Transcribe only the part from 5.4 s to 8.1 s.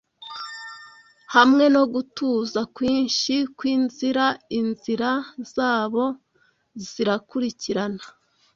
zabo zirakurikirana